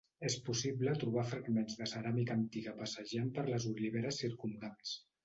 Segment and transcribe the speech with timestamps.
[0.27, 4.97] És possible trobar fragments de ceràmica antiga passejant per les oliveres circumdants.